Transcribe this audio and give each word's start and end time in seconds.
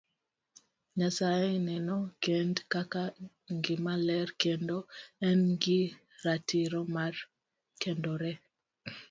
Nyasaye 0.97 1.49
neno 1.67 1.97
kend 2.23 2.55
kaka 2.73 3.03
gima 3.63 3.93
ler 4.07 4.27
kendo 4.41 4.77
en 5.27 5.39
gi 5.63 5.79
ratiro 6.23 6.81
mar 6.95 7.13
kendore. 7.81 8.33